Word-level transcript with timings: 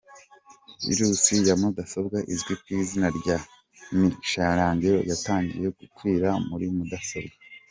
Virusi 0.95 1.33
ya 1.47 1.55
mudasobwa 1.61 2.17
izwi 2.33 2.53
ku 2.61 2.67
izina 2.79 3.07
rya 3.19 3.37
Michelangelo 3.99 4.97
yatangiye 5.11 5.67
gukwira 5.79 6.29
muri 6.47 6.65
mudasobwa. 6.77 7.35